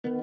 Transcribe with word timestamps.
Selamat 0.00 0.16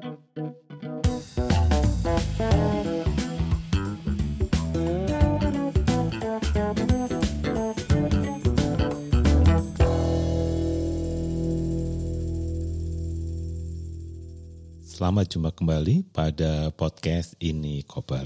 jumpa 15.30 15.54
kembali 15.54 16.10
pada 16.10 16.74
podcast 16.74 17.38
ini 17.38 17.86
Kobar. 17.86 18.26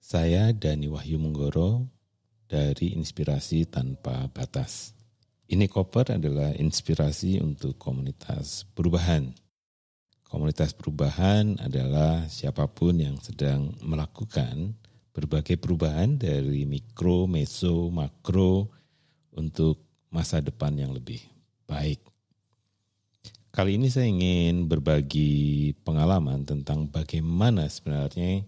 Saya 0.00 0.56
Dani 0.56 0.88
Wahyu 0.88 1.20
Munggoro 1.20 1.84
dari 2.48 2.96
Inspirasi 2.96 3.68
Tanpa 3.68 4.32
Batas. 4.32 4.96
Ini 5.52 5.68
Kobar 5.68 6.16
adalah 6.16 6.56
inspirasi 6.56 7.44
untuk 7.44 7.76
komunitas 7.76 8.64
perubahan. 8.72 9.43
Komunitas 10.34 10.74
perubahan 10.74 11.62
adalah 11.62 12.26
siapa 12.26 12.66
pun 12.66 12.98
yang 12.98 13.14
sedang 13.22 13.70
melakukan 13.86 14.74
berbagai 15.14 15.54
perubahan 15.62 16.18
dari 16.18 16.66
mikro, 16.66 17.30
meso, 17.30 17.86
makro 17.94 18.66
untuk 19.30 19.78
masa 20.10 20.42
depan 20.42 20.74
yang 20.74 20.90
lebih 20.90 21.22
baik. 21.70 22.02
Kali 23.54 23.78
ini 23.78 23.86
saya 23.86 24.10
ingin 24.10 24.66
berbagi 24.66 25.70
pengalaman 25.86 26.42
tentang 26.42 26.90
bagaimana 26.90 27.70
sebenarnya 27.70 28.42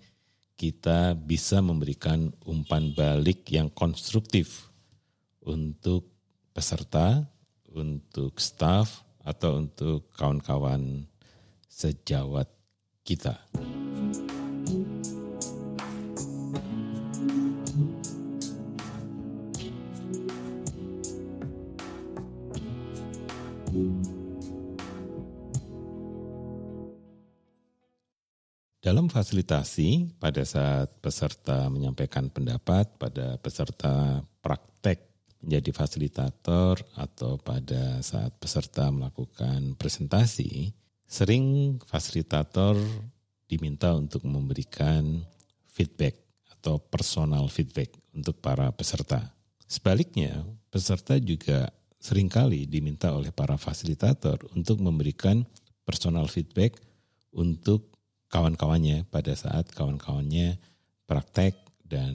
kita 0.58 1.14
bisa 1.14 1.62
memberikan 1.62 2.34
umpan 2.50 2.90
balik 2.98 3.46
yang 3.54 3.70
konstruktif 3.70 4.74
untuk 5.38 6.10
peserta, 6.50 7.30
untuk 7.70 8.42
staff, 8.42 9.06
atau 9.22 9.62
untuk 9.62 10.10
kawan-kawan 10.18 11.06
sejawat 11.76 12.48
kita. 13.04 13.36
Dalam 28.80 29.10
fasilitasi, 29.10 30.16
pada 30.16 30.46
saat 30.46 31.02
peserta 31.02 31.66
menyampaikan 31.68 32.30
pendapat, 32.30 32.96
pada 32.96 33.36
peserta 33.36 34.24
praktek 34.40 35.10
menjadi 35.42 35.70
fasilitator, 35.74 36.80
atau 36.94 37.36
pada 37.36 37.98
saat 38.00 38.38
peserta 38.38 38.88
melakukan 38.94 39.74
presentasi, 39.74 40.85
sering 41.06 41.78
fasilitator 41.86 42.74
diminta 43.46 43.94
untuk 43.94 44.26
memberikan 44.26 45.22
feedback 45.70 46.18
atau 46.58 46.82
personal 46.82 47.46
feedback 47.46 47.94
untuk 48.10 48.42
para 48.42 48.68
peserta. 48.74 49.22
Sebaliknya, 49.66 50.42
peserta 50.70 51.14
juga 51.18 51.70
sering 52.02 52.26
kali 52.26 52.66
diminta 52.66 53.14
oleh 53.14 53.30
para 53.30 53.54
fasilitator 53.58 54.42
untuk 54.54 54.82
memberikan 54.82 55.46
personal 55.86 56.26
feedback 56.26 56.78
untuk 57.30 57.94
kawan-kawannya 58.30 59.06
pada 59.06 59.34
saat 59.38 59.70
kawan-kawannya 59.70 60.58
praktek 61.06 61.54
dan 61.86 62.14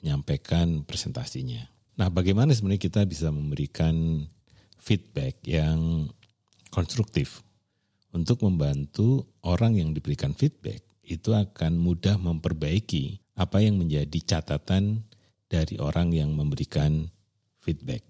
menyampaikan 0.00 0.84
presentasinya. 0.84 1.64
Nah, 1.96 2.12
bagaimana 2.12 2.52
sebenarnya 2.52 2.84
kita 2.84 3.02
bisa 3.08 3.32
memberikan 3.32 4.20
feedback 4.76 5.40
yang 5.48 6.12
konstruktif 6.68 7.40
untuk 8.14 8.46
membantu 8.46 9.26
orang 9.42 9.74
yang 9.74 9.90
diberikan 9.90 10.30
feedback 10.38 10.86
itu 11.02 11.34
akan 11.34 11.76
mudah 11.76 12.14
memperbaiki 12.16 13.20
apa 13.34 13.58
yang 13.58 13.76
menjadi 13.82 14.38
catatan 14.38 15.02
dari 15.50 15.76
orang 15.82 16.14
yang 16.14 16.30
memberikan 16.32 17.10
feedback. 17.58 18.06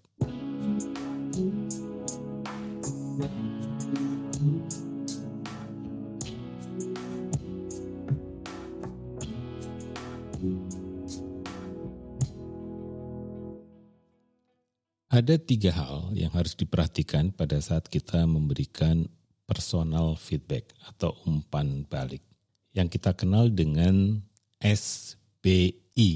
Ada 15.14 15.38
tiga 15.38 15.70
hal 15.70 16.10
yang 16.18 16.34
harus 16.34 16.58
diperhatikan 16.58 17.30
pada 17.30 17.62
saat 17.62 17.86
kita 17.86 18.26
memberikan 18.26 19.06
personal 19.44 20.16
feedback 20.16 20.72
atau 20.88 21.16
umpan 21.28 21.84
balik 21.88 22.24
yang 22.74 22.90
kita 22.90 23.14
kenal 23.14 23.48
dengan 23.48 24.18
SBI. 24.58 26.10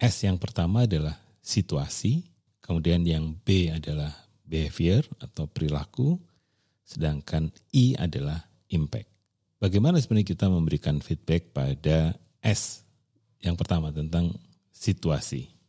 S 0.00 0.14
yang 0.24 0.40
pertama 0.40 0.88
adalah 0.88 1.20
situasi, 1.44 2.24
kemudian 2.64 3.04
yang 3.04 3.36
B 3.44 3.68
adalah 3.68 4.16
behavior 4.48 5.04
atau 5.20 5.44
perilaku, 5.44 6.16
sedangkan 6.88 7.52
I 7.76 7.94
adalah 8.00 8.48
impact. 8.72 9.10
Bagaimana 9.60 10.00
sebenarnya 10.00 10.32
kita 10.32 10.48
memberikan 10.48 11.04
feedback 11.04 11.52
pada 11.52 12.16
S 12.40 12.80
yang 13.44 13.60
pertama 13.60 13.92
tentang 13.92 14.32
situasi? 14.72 15.59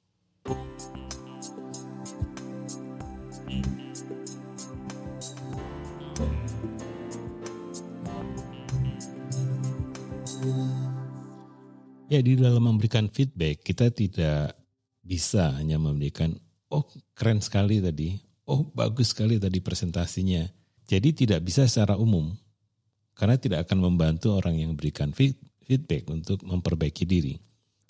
Ya 12.11 12.19
di 12.19 12.35
dalam 12.35 12.59
memberikan 12.59 13.07
feedback 13.07 13.63
kita 13.63 13.87
tidak 13.87 14.59
bisa 14.99 15.55
hanya 15.55 15.79
memberikan 15.79 16.35
oh 16.67 16.83
keren 17.15 17.39
sekali 17.39 17.79
tadi, 17.79 18.19
oh 18.51 18.67
bagus 18.75 19.15
sekali 19.15 19.39
tadi 19.39 19.63
presentasinya. 19.63 20.43
Jadi 20.91 21.15
tidak 21.15 21.47
bisa 21.47 21.63
secara 21.71 21.95
umum 21.95 22.35
karena 23.15 23.39
tidak 23.39 23.63
akan 23.63 23.87
membantu 23.87 24.35
orang 24.35 24.59
yang 24.59 24.75
berikan 24.75 25.15
feedback 25.15 26.03
untuk 26.11 26.43
memperbaiki 26.43 27.07
diri. 27.07 27.39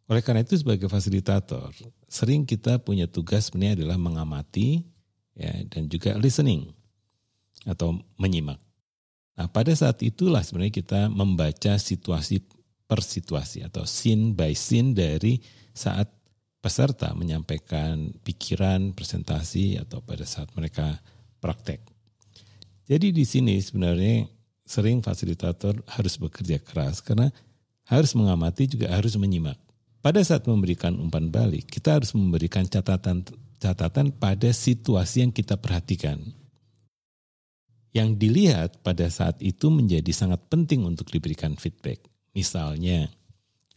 Oleh 0.05 0.21
karena 0.21 0.45
itu 0.45 0.53
sebagai 0.53 0.85
fasilitator 0.85 1.73
sering 2.05 2.45
kita 2.45 2.77
punya 2.77 3.09
tugas 3.09 3.49
sebenarnya 3.49 3.81
adalah 3.81 3.97
mengamati 3.97 4.85
ya 5.33 5.65
dan 5.65 5.89
juga 5.89 6.13
listening 6.21 6.69
atau 7.65 7.97
menyimak. 8.21 8.61
Nah, 9.33 9.49
pada 9.49 9.73
saat 9.73 9.97
itulah 10.05 10.45
sebenarnya 10.45 10.77
kita 10.77 11.09
membaca 11.09 11.73
situasi 11.81 12.60
per 12.91 12.99
situasi 12.99 13.63
atau 13.63 13.87
scene 13.87 14.35
by 14.35 14.51
scene 14.51 14.91
dari 14.91 15.39
saat 15.71 16.11
peserta 16.59 17.15
menyampaikan 17.15 18.11
pikiran, 18.19 18.91
presentasi 18.91 19.79
atau 19.79 20.03
pada 20.03 20.27
saat 20.27 20.51
mereka 20.59 20.99
praktek. 21.39 21.79
Jadi 22.91 23.15
di 23.15 23.23
sini 23.23 23.55
sebenarnya 23.63 24.27
sering 24.67 24.99
fasilitator 24.99 25.79
harus 25.87 26.19
bekerja 26.19 26.59
keras 26.59 26.99
karena 26.99 27.31
harus 27.87 28.11
mengamati 28.11 28.67
juga 28.67 28.91
harus 28.91 29.15
menyimak. 29.15 29.55
Pada 30.03 30.19
saat 30.19 30.43
memberikan 30.43 30.99
umpan 30.99 31.31
balik, 31.31 31.71
kita 31.71 31.95
harus 31.95 32.11
memberikan 32.11 32.67
catatan 32.67 33.23
catatan 33.61 34.11
pada 34.11 34.51
situasi 34.51 35.23
yang 35.23 35.31
kita 35.31 35.55
perhatikan. 35.55 36.19
Yang 37.95 38.09
dilihat 38.19 38.69
pada 38.83 39.07
saat 39.07 39.39
itu 39.39 39.71
menjadi 39.71 40.11
sangat 40.11 40.43
penting 40.51 40.83
untuk 40.83 41.07
diberikan 41.07 41.55
feedback. 41.55 42.11
Misalnya, 42.31 43.11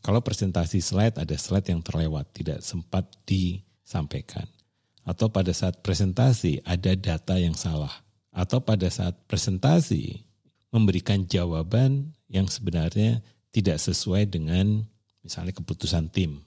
kalau 0.05 0.21
presentasi 0.21 0.85
slide 0.85 1.17
ada 1.17 1.35
slide 1.35 1.73
yang 1.73 1.81
terlewat, 1.81 2.29
tidak 2.37 2.61
sempat 2.61 3.09
disampaikan. 3.25 4.47
Atau 5.05 5.29
pada 5.29 5.53
saat 5.53 5.81
presentasi 5.85 6.65
ada 6.65 6.93
data 6.97 7.37
yang 7.37 7.57
salah. 7.57 7.93
Atau 8.35 8.61
pada 8.65 8.89
saat 8.89 9.17
presentasi 9.29 10.25
memberikan 10.75 11.25
jawaban 11.25 12.13
yang 12.29 12.51
sebenarnya 12.51 13.23
tidak 13.55 13.79
sesuai 13.79 14.27
dengan 14.27 14.83
misalnya 15.23 15.55
keputusan 15.55 16.11
tim. 16.11 16.43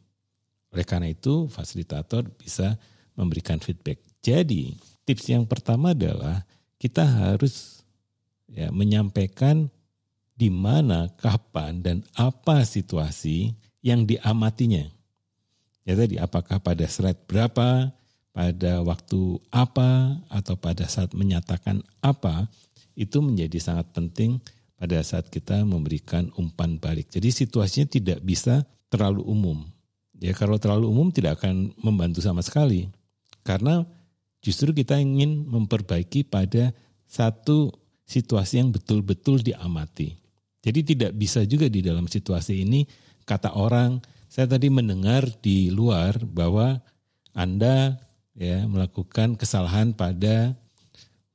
Oleh 0.76 0.84
karena 0.84 1.10
itu, 1.10 1.48
fasilitator 1.48 2.28
bisa 2.36 2.76
memberikan 3.16 3.58
feedback. 3.58 4.04
Jadi, 4.20 4.76
tips 5.08 5.32
yang 5.32 5.48
pertama 5.48 5.96
adalah 5.96 6.44
kita 6.78 7.08
harus 7.08 7.82
ya 8.52 8.70
menyampaikan 8.70 9.72
di 10.38 10.54
mana, 10.54 11.10
kapan, 11.18 11.82
dan 11.82 11.98
apa 12.14 12.62
situasi 12.62 13.58
yang 13.82 14.06
diamatinya. 14.06 14.86
Ya 15.82 15.98
tadi, 15.98 16.22
apakah 16.22 16.62
pada 16.62 16.86
slide 16.86 17.26
berapa, 17.26 17.90
pada 18.30 18.74
waktu 18.86 19.42
apa, 19.50 20.22
atau 20.30 20.54
pada 20.54 20.86
saat 20.86 21.18
menyatakan 21.18 21.82
apa, 22.06 22.46
itu 22.94 23.18
menjadi 23.18 23.58
sangat 23.58 23.90
penting 23.98 24.38
pada 24.78 25.02
saat 25.02 25.26
kita 25.34 25.66
memberikan 25.66 26.30
umpan 26.38 26.78
balik. 26.78 27.10
Jadi 27.10 27.34
situasinya 27.34 27.90
tidak 27.90 28.22
bisa 28.22 28.62
terlalu 28.94 29.26
umum. 29.26 29.66
Ya 30.18 30.38
kalau 30.38 30.62
terlalu 30.62 30.86
umum 30.90 31.10
tidak 31.10 31.42
akan 31.42 31.74
membantu 31.82 32.22
sama 32.22 32.46
sekali. 32.46 32.90
Karena 33.42 33.86
justru 34.42 34.70
kita 34.74 35.02
ingin 35.02 35.50
memperbaiki 35.50 36.30
pada 36.30 36.74
satu 37.10 37.74
situasi 38.06 38.62
yang 38.62 38.70
betul-betul 38.70 39.42
diamati. 39.42 40.27
Jadi 40.68 40.84
tidak 40.84 41.16
bisa 41.16 41.48
juga 41.48 41.72
di 41.72 41.80
dalam 41.80 42.12
situasi 42.12 42.68
ini 42.68 42.84
kata 43.24 43.56
orang, 43.56 44.04
saya 44.28 44.52
tadi 44.52 44.68
mendengar 44.68 45.24
di 45.40 45.72
luar 45.72 46.20
bahwa 46.28 46.84
Anda 47.32 47.96
ya 48.36 48.68
melakukan 48.68 49.40
kesalahan 49.40 49.96
pada 49.96 50.52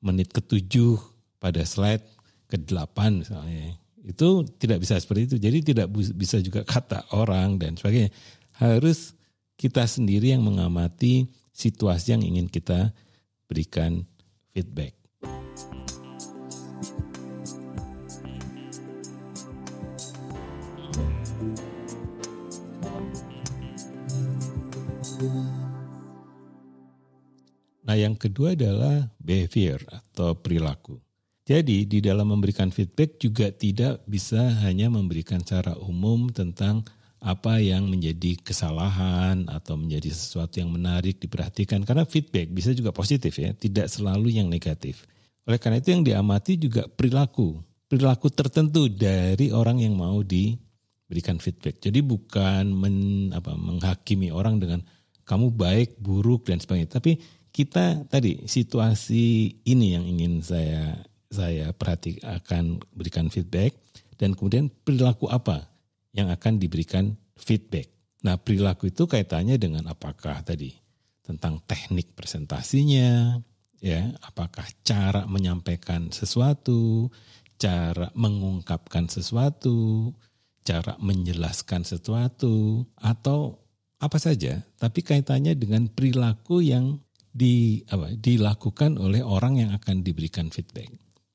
menit 0.04 0.36
ketujuh 0.36 1.00
pada 1.40 1.64
slide 1.64 2.04
ke-8 2.52 2.98
misalnya. 3.24 3.72
Itu 4.04 4.44
tidak 4.60 4.84
bisa 4.84 5.00
seperti 5.00 5.32
itu. 5.32 5.36
Jadi 5.40 5.58
tidak 5.72 5.88
bisa 6.12 6.36
juga 6.44 6.60
kata 6.68 7.08
orang 7.16 7.56
dan 7.56 7.80
sebagainya. 7.80 8.12
Harus 8.60 9.16
kita 9.56 9.88
sendiri 9.88 10.36
yang 10.36 10.44
mengamati 10.44 11.24
situasi 11.56 12.12
yang 12.12 12.20
ingin 12.20 12.52
kita 12.52 12.92
berikan 13.48 14.04
feedback. 14.52 14.92
Nah, 27.92 28.00
yang 28.00 28.16
kedua 28.16 28.56
adalah 28.56 29.04
behavior 29.20 29.76
atau 29.92 30.32
perilaku. 30.32 30.96
Jadi, 31.44 31.84
di 31.84 32.00
dalam 32.00 32.32
memberikan 32.32 32.72
feedback 32.72 33.20
juga 33.20 33.52
tidak 33.52 34.00
bisa 34.08 34.40
hanya 34.64 34.88
memberikan 34.88 35.44
secara 35.44 35.76
umum 35.76 36.32
tentang 36.32 36.88
apa 37.20 37.60
yang 37.60 37.92
menjadi 37.92 38.40
kesalahan 38.40 39.44
atau 39.44 39.76
menjadi 39.76 40.08
sesuatu 40.08 40.56
yang 40.64 40.72
menarik 40.72 41.20
diperhatikan 41.20 41.84
karena 41.84 42.08
feedback 42.08 42.48
bisa 42.48 42.72
juga 42.72 42.96
positif 42.96 43.36
ya, 43.36 43.52
tidak 43.52 43.92
selalu 43.92 44.40
yang 44.40 44.48
negatif. 44.48 45.04
Oleh 45.44 45.60
karena 45.60 45.76
itu 45.76 45.92
yang 45.92 46.00
diamati 46.00 46.56
juga 46.56 46.88
perilaku, 46.88 47.60
perilaku 47.92 48.32
tertentu 48.32 48.88
dari 48.88 49.52
orang 49.52 49.84
yang 49.84 50.00
mau 50.00 50.24
diberikan 50.24 51.36
feedback. 51.36 51.76
Jadi 51.76 52.00
bukan 52.00 52.72
men, 52.72 52.96
apa, 53.36 53.52
menghakimi 53.52 54.32
orang 54.32 54.56
dengan 54.56 54.80
kamu 55.28 55.52
baik, 55.52 56.00
buruk 56.00 56.48
dan 56.48 56.56
sebagainya, 56.56 56.96
tapi 56.96 57.20
kita 57.52 58.08
tadi 58.08 58.48
situasi 58.48 59.60
ini 59.68 59.92
yang 59.92 60.08
ingin 60.08 60.40
saya 60.40 61.04
saya 61.32 61.72
perhatikan 61.76 62.80
berikan 62.92 63.28
feedback 63.28 63.76
dan 64.16 64.32
kemudian 64.32 64.68
perilaku 64.68 65.28
apa 65.28 65.68
yang 66.12 66.28
akan 66.28 66.60
diberikan 66.60 67.16
feedback. 67.36 67.88
Nah, 68.22 68.38
perilaku 68.38 68.92
itu 68.92 69.08
kaitannya 69.08 69.56
dengan 69.56 69.88
apakah 69.88 70.44
tadi 70.44 70.76
tentang 71.24 71.58
teknik 71.64 72.12
presentasinya, 72.14 73.40
ya, 73.82 74.12
apakah 74.22 74.68
cara 74.86 75.26
menyampaikan 75.26 76.12
sesuatu, 76.14 77.10
cara 77.58 78.12
mengungkapkan 78.14 79.10
sesuatu, 79.10 80.12
cara 80.62 80.94
menjelaskan 81.02 81.82
sesuatu 81.82 82.86
atau 82.94 83.58
apa 83.98 84.18
saja, 84.18 84.62
tapi 84.78 85.02
kaitannya 85.02 85.54
dengan 85.54 85.86
perilaku 85.90 86.62
yang 86.62 86.98
di 87.32 87.80
apa 87.88 88.12
dilakukan 88.12 89.00
oleh 89.00 89.24
orang 89.24 89.64
yang 89.64 89.70
akan 89.72 90.04
diberikan 90.04 90.52
feedback. 90.52 90.92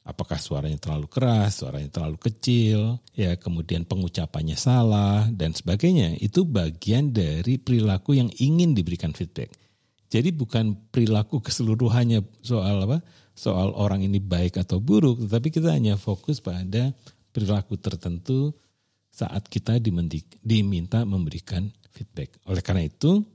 Apakah 0.08 0.40
suaranya 0.40 0.80
terlalu 0.80 1.12
keras, 1.12 1.60
suaranya 1.60 1.92
terlalu 1.92 2.16
kecil, 2.16 3.04
ya 3.12 3.36
kemudian 3.36 3.84
pengucapannya 3.84 4.56
salah 4.56 5.28
dan 5.28 5.52
sebagainya. 5.52 6.16
Itu 6.24 6.48
bagian 6.48 7.12
dari 7.12 7.60
perilaku 7.60 8.16
yang 8.16 8.32
ingin 8.40 8.72
diberikan 8.72 9.12
feedback. 9.12 9.52
Jadi 10.08 10.32
bukan 10.32 10.88
perilaku 10.88 11.44
keseluruhannya 11.44 12.24
soal 12.40 12.88
apa? 12.88 13.04
Soal 13.36 13.76
orang 13.76 14.00
ini 14.00 14.24
baik 14.24 14.56
atau 14.64 14.80
buruk, 14.80 15.28
tetapi 15.28 15.52
kita 15.52 15.76
hanya 15.76 16.00
fokus 16.00 16.40
pada 16.40 16.96
perilaku 17.36 17.76
tertentu 17.76 18.56
saat 19.12 19.52
kita 19.52 19.76
diminta 20.40 21.04
memberikan 21.04 21.68
feedback. 21.92 22.40
Oleh 22.48 22.64
karena 22.64 22.88
itu, 22.88 23.28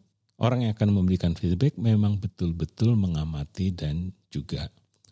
orang 0.42 0.66
yang 0.66 0.72
akan 0.74 0.90
memberikan 0.90 1.32
feedback 1.38 1.78
memang 1.78 2.18
betul-betul 2.18 2.98
mengamati 2.98 3.70
dan 3.70 4.10
juga 4.28 4.66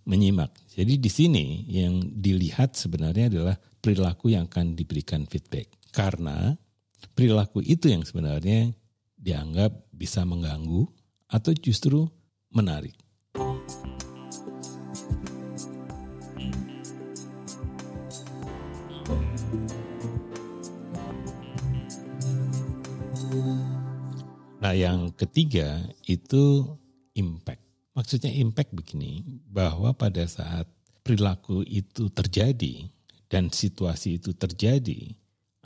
menyimak. 0.04 0.50
Jadi 0.74 0.98
di 0.98 1.10
sini 1.10 1.46
yang 1.70 2.02
dilihat 2.02 2.74
sebenarnya 2.74 3.30
adalah 3.30 3.56
perilaku 3.78 4.34
yang 4.34 4.50
akan 4.50 4.74
diberikan 4.74 5.24
feedback. 5.30 5.70
Karena 5.94 6.50
perilaku 7.14 7.62
itu 7.62 7.86
yang 7.88 8.02
sebenarnya 8.02 8.74
dianggap 9.14 9.70
bisa 9.94 10.26
mengganggu 10.26 10.90
atau 11.30 11.52
justru 11.54 12.10
menarik. 12.50 12.98
Yang 24.72 25.12
ketiga 25.14 25.84
itu 26.06 26.64
impact. 27.14 27.62
Maksudnya 27.94 28.30
impact 28.32 28.72
begini, 28.72 29.22
bahwa 29.50 29.92
pada 29.92 30.24
saat 30.24 30.64
perilaku 31.02 31.66
itu 31.66 32.08
terjadi 32.12 32.86
dan 33.26 33.50
situasi 33.50 34.22
itu 34.22 34.34
terjadi, 34.34 35.14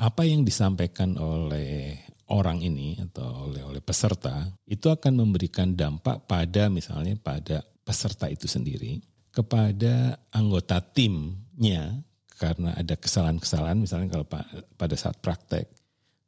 apa 0.01 0.27
yang 0.27 0.43
disampaikan 0.43 1.15
oleh 1.21 2.01
orang 2.33 2.65
ini 2.65 2.99
atau 2.99 3.49
oleh 3.53 3.63
oleh 3.63 3.85
peserta 3.85 4.49
itu 4.65 4.89
akan 4.89 5.13
memberikan 5.21 5.77
dampak 5.77 6.25
pada 6.25 6.73
misalnya 6.73 7.15
pada 7.21 7.61
peserta 7.85 8.33
itu 8.33 8.49
sendiri, 8.49 9.05
kepada 9.29 10.17
anggota 10.33 10.81
timnya 10.81 12.01
karena 12.41 12.75
ada 12.75 12.97
kesalahan-kesalahan 12.97 13.79
misalnya 13.79 14.09
kalau 14.11 14.27
pada 14.75 14.97
saat 14.97 15.21
praktek. 15.21 15.69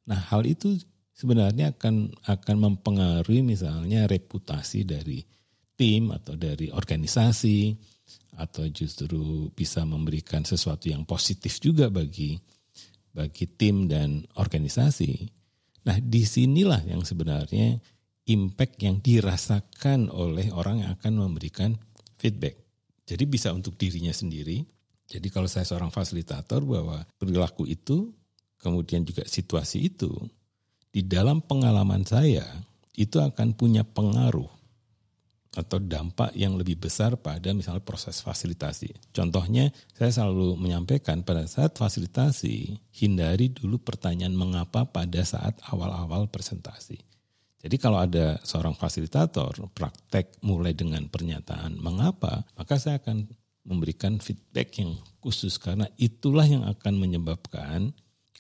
Nah, 0.07 0.21
hal 0.31 0.47
itu 0.47 0.79
sebenarnya 1.17 1.73
akan 1.73 2.13
akan 2.29 2.57
mempengaruhi 2.61 3.41
misalnya 3.41 4.05
reputasi 4.05 4.85
dari 4.85 5.25
tim 5.73 6.13
atau 6.13 6.37
dari 6.37 6.69
organisasi 6.69 7.73
atau 8.37 8.69
justru 8.69 9.49
bisa 9.57 9.89
memberikan 9.89 10.45
sesuatu 10.45 10.93
yang 10.93 11.09
positif 11.09 11.57
juga 11.57 11.89
bagi 11.89 12.37
bagi 13.17 13.49
tim 13.49 13.89
dan 13.89 14.29
organisasi. 14.37 15.33
Nah, 15.89 15.97
di 15.97 16.21
sinilah 16.29 16.85
yang 16.85 17.01
sebenarnya 17.01 17.81
impact 18.29 18.77
yang 18.85 19.01
dirasakan 19.01 20.13
oleh 20.13 20.53
orang 20.53 20.85
yang 20.85 20.93
akan 21.01 21.25
memberikan 21.25 21.73
feedback. 22.21 22.61
Jadi 23.09 23.25
bisa 23.25 23.57
untuk 23.57 23.81
dirinya 23.81 24.13
sendiri. 24.13 24.61
Jadi 25.07 25.31
kalau 25.31 25.47
saya 25.49 25.65
seorang 25.65 25.95
fasilitator 25.95 26.61
bahwa 26.67 27.07
perilaku 27.17 27.65
itu, 27.65 28.11
kemudian 28.59 29.07
juga 29.07 29.23
situasi 29.25 29.87
itu 29.95 30.11
di 30.97 31.05
dalam 31.05 31.45
pengalaman 31.45 32.09
saya 32.09 32.49
itu 32.97 33.21
akan 33.21 33.53
punya 33.53 33.85
pengaruh 33.85 34.49
atau 35.53 35.77
dampak 35.77 36.33
yang 36.33 36.57
lebih 36.57 36.81
besar 36.81 37.21
pada 37.21 37.53
misalnya 37.53 37.85
proses 37.85 38.25
fasilitasi. 38.25 39.13
Contohnya 39.13 39.69
saya 39.93 40.09
selalu 40.09 40.57
menyampaikan 40.57 41.21
pada 41.21 41.45
saat 41.45 41.77
fasilitasi 41.77 42.81
hindari 42.97 43.53
dulu 43.53 43.77
pertanyaan 43.77 44.33
mengapa 44.33 44.89
pada 44.89 45.21
saat 45.21 45.61
awal-awal 45.69 46.33
presentasi. 46.33 46.97
Jadi 47.61 47.77
kalau 47.77 48.01
ada 48.01 48.41
seorang 48.41 48.73
fasilitator 48.73 49.53
praktek 49.77 50.41
mulai 50.49 50.73
dengan 50.73 51.13
pernyataan 51.13 51.77
mengapa, 51.77 52.49
maka 52.57 52.81
saya 52.81 53.05
akan 53.05 53.29
memberikan 53.69 54.17
feedback 54.17 54.81
yang 54.81 54.97
khusus 55.21 55.61
karena 55.61 55.93
itulah 56.01 56.49
yang 56.49 56.65
akan 56.65 56.95
menyebabkan 56.97 57.93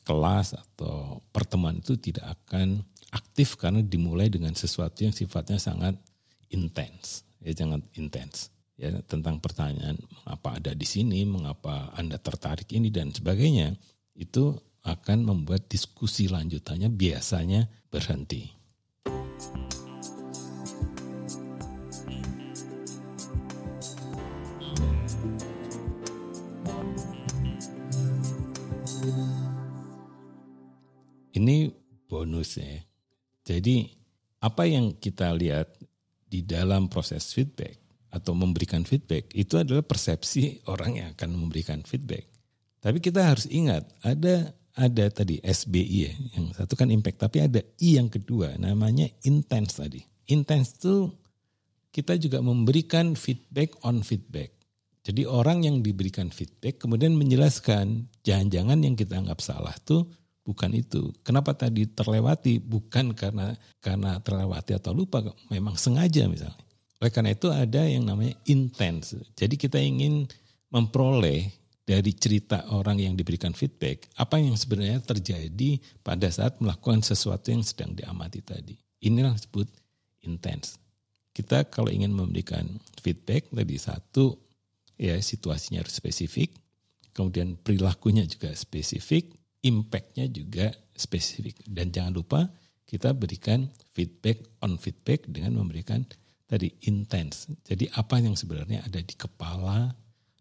kelas 0.06 0.54
atau 0.54 1.18
pertemuan 1.34 1.82
itu 1.82 1.98
tidak 1.98 2.38
akan 2.38 2.86
aktif 3.10 3.58
karena 3.58 3.82
dimulai 3.82 4.30
dengan 4.30 4.54
sesuatu 4.54 5.02
yang 5.02 5.12
sifatnya 5.12 5.58
sangat 5.58 5.98
intens, 6.54 7.26
ya 7.42 7.52
jangan 7.52 7.82
intens. 7.98 8.54
Ya 8.76 8.92
tentang 9.08 9.40
pertanyaan 9.40 9.96
mengapa 10.22 10.60
ada 10.60 10.72
di 10.76 10.86
sini, 10.86 11.24
mengapa 11.24 11.90
Anda 11.96 12.20
tertarik 12.20 12.68
ini 12.76 12.92
dan 12.92 13.10
sebagainya, 13.10 13.72
itu 14.14 14.52
akan 14.86 15.26
membuat 15.26 15.66
diskusi 15.66 16.30
lanjutannya 16.30 16.92
biasanya 16.92 17.66
berhenti. 17.90 18.55
Ini 31.36 31.68
bonus 32.08 32.56
ya. 32.56 32.80
Jadi 33.44 33.84
apa 34.40 34.64
yang 34.64 34.96
kita 34.96 35.36
lihat 35.36 35.76
di 36.26 36.42
dalam 36.42 36.88
proses 36.88 37.30
feedback 37.36 37.76
atau 38.10 38.32
memberikan 38.32 38.82
feedback 38.88 39.28
itu 39.36 39.60
adalah 39.60 39.84
persepsi 39.84 40.64
orang 40.72 40.96
yang 40.96 41.08
akan 41.12 41.30
memberikan 41.36 41.84
feedback. 41.84 42.26
Tapi 42.80 42.98
kita 43.04 43.34
harus 43.34 43.44
ingat 43.52 43.84
ada 44.00 44.56
ada 44.76 45.08
tadi 45.08 45.40
SBI 45.40 45.98
ya, 46.04 46.12
yang 46.36 46.52
satu 46.52 46.76
kan 46.76 46.92
impact, 46.92 47.24
tapi 47.24 47.40
ada 47.40 47.64
I 47.80 47.96
yang 47.96 48.12
kedua 48.12 48.60
namanya 48.60 49.08
intense 49.24 49.80
tadi. 49.80 50.04
Intense 50.28 50.76
itu 50.76 51.08
kita 51.92 52.20
juga 52.20 52.44
memberikan 52.44 53.16
feedback 53.16 53.72
on 53.88 54.04
feedback. 54.04 54.52
Jadi 55.00 55.24
orang 55.24 55.64
yang 55.64 55.80
diberikan 55.80 56.28
feedback 56.28 56.76
kemudian 56.82 57.16
menjelaskan 57.16 58.10
jangan-jangan 58.20 58.84
yang 58.84 58.94
kita 58.98 59.16
anggap 59.16 59.40
salah 59.40 59.72
tuh 59.80 60.04
bukan 60.46 60.70
itu. 60.78 61.10
Kenapa 61.26 61.58
tadi 61.58 61.90
terlewati? 61.90 62.62
Bukan 62.62 63.18
karena 63.18 63.58
karena 63.82 64.22
terlewati 64.22 64.78
atau 64.78 64.94
lupa, 64.94 65.26
memang 65.50 65.74
sengaja 65.74 66.30
misalnya. 66.30 66.54
Oleh 67.02 67.12
karena 67.12 67.34
itu 67.34 67.50
ada 67.50 67.82
yang 67.84 68.06
namanya 68.06 68.38
intens. 68.48 69.18
Jadi 69.34 69.58
kita 69.58 69.76
ingin 69.82 70.24
memperoleh 70.70 71.50
dari 71.86 72.12
cerita 72.18 72.66
orang 72.74 72.98
yang 72.98 73.14
diberikan 73.14 73.54
feedback, 73.54 74.10
apa 74.18 74.42
yang 74.42 74.58
sebenarnya 74.58 74.98
terjadi 75.04 75.78
pada 76.02 76.26
saat 76.32 76.58
melakukan 76.58 77.04
sesuatu 77.04 77.52
yang 77.52 77.62
sedang 77.62 77.94
diamati 77.94 78.42
tadi. 78.42 78.74
Inilah 79.06 79.36
disebut 79.36 79.68
intens. 80.26 80.80
Kita 81.30 81.68
kalau 81.68 81.92
ingin 81.92 82.16
memberikan 82.16 82.64
feedback 83.04 83.52
tadi 83.52 83.76
satu 83.76 84.34
ya 84.96 85.20
situasinya 85.20 85.84
harus 85.84 86.00
spesifik, 86.00 86.56
kemudian 87.12 87.60
perilakunya 87.60 88.24
juga 88.24 88.50
spesifik, 88.56 89.35
impactnya 89.64 90.28
juga 90.28 90.72
spesifik. 90.96 91.64
Dan 91.68 91.92
jangan 91.92 92.12
lupa 92.12 92.40
kita 92.86 93.12
berikan 93.12 93.66
feedback 93.92 94.62
on 94.62 94.78
feedback 94.78 95.26
dengan 95.26 95.58
memberikan 95.58 96.06
tadi 96.46 96.70
intens. 96.86 97.50
Jadi 97.66 97.90
apa 97.94 98.22
yang 98.22 98.38
sebenarnya 98.38 98.86
ada 98.86 99.02
di 99.02 99.14
kepala 99.18 99.90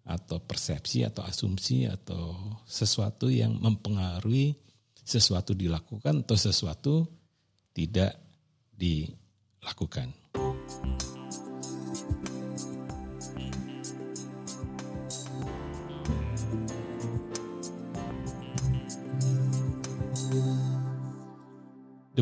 atau 0.06 0.38
persepsi 0.38 1.02
atau 1.02 1.26
asumsi 1.26 1.90
atau 1.90 2.38
sesuatu 2.70 3.26
yang 3.26 3.58
mempengaruhi 3.58 4.54
sesuatu 5.02 5.58
dilakukan 5.58 6.22
atau 6.26 6.38
sesuatu 6.38 7.10
tidak 7.74 8.14
dilakukan. 8.78 10.14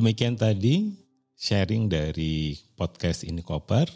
Demikian 0.04 0.36
tadi 0.36 0.92
sharing 1.40 1.88
dari 1.88 2.60
podcast 2.76 3.24
ini 3.24 3.40
koper. 3.40 3.88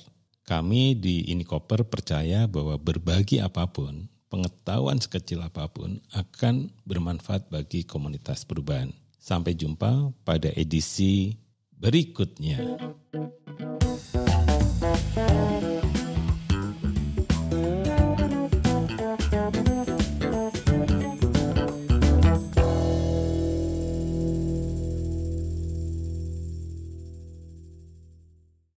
Kami 0.47 0.95
di 0.95 1.27
Inikoper 1.35 1.83
percaya 1.83 2.47
bahwa 2.47 2.79
berbagi 2.79 3.43
apa 3.43 3.67
pun, 3.67 4.07
pengetahuan 4.31 5.03
sekecil 5.03 5.43
apa 5.43 5.67
pun 5.67 5.99
akan 6.15 6.71
bermanfaat 6.87 7.51
bagi 7.51 7.83
komunitas 7.83 8.47
perubahan. 8.47 8.95
Sampai 9.19 9.59
jumpa 9.59 10.15
pada 10.23 10.47
edisi 10.55 11.35
berikutnya. 11.75 12.63